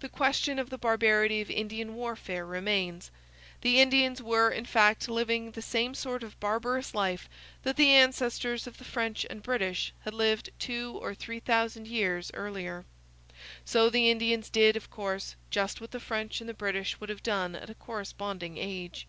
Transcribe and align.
The 0.00 0.08
question 0.08 0.58
of 0.58 0.68
the 0.68 0.78
barbarity 0.78 1.40
of 1.42 1.48
Indian 1.48 1.94
warfare 1.94 2.44
remains. 2.44 3.12
The 3.60 3.80
Indians 3.80 4.20
were 4.20 4.50
in 4.50 4.64
fact 4.64 5.08
living 5.08 5.52
the 5.52 5.62
same 5.62 5.94
sort 5.94 6.24
of 6.24 6.40
barbarous 6.40 6.92
life 6.92 7.28
that 7.62 7.76
the 7.76 7.90
ancestors 7.92 8.66
of 8.66 8.78
the 8.78 8.84
French 8.84 9.24
and 9.30 9.44
British 9.44 9.92
had 10.00 10.12
lived 10.12 10.50
two 10.58 10.98
or 11.00 11.14
three 11.14 11.38
thousand 11.38 11.86
years 11.86 12.32
earlier. 12.34 12.84
So 13.64 13.88
the 13.88 14.10
Indians 14.10 14.50
did, 14.50 14.74
of 14.74 14.90
course, 14.90 15.36
just 15.50 15.80
what 15.80 15.92
the 15.92 16.00
French 16.00 16.40
and 16.40 16.50
the 16.50 16.52
British 16.54 16.98
would 16.98 17.08
have 17.08 17.22
done 17.22 17.54
at 17.54 17.70
a 17.70 17.76
corresponding 17.76 18.58
age. 18.58 19.06